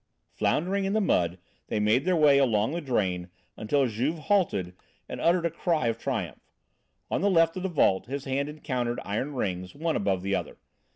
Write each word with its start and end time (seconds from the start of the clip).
Floundering 0.33 0.85
in 0.85 0.93
the 0.93 0.99
mud, 0.99 1.37
they 1.67 1.79
made 1.79 2.05
their 2.05 2.15
way 2.15 2.39
along 2.39 2.71
the 2.71 2.81
drain 2.81 3.29
until 3.55 3.85
Juve 3.85 4.17
halted 4.17 4.73
and 5.07 5.21
uttered 5.21 5.45
a 5.45 5.51
cry 5.51 5.89
of 5.89 5.99
triumph. 5.99 6.41
On 7.11 7.21
the 7.21 7.29
left 7.29 7.55
wall 7.55 7.59
of 7.63 7.69
the 7.69 7.75
vault 7.75 8.05
his 8.07 8.25
hand 8.25 8.49
encountered 8.49 8.99
iron 9.05 9.35
rings 9.35 9.75
one 9.75 9.95
above 9.95 10.23
the 10.23 10.33
other. 10.33 10.57